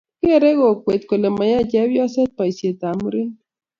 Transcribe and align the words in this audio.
kereei 0.19 0.57
kokwet 0.59 1.01
kole 1.07 1.29
mayae 1.37 1.61
chepyoset 1.71 2.29
boisietab 2.37 2.95
murenik 3.01 3.39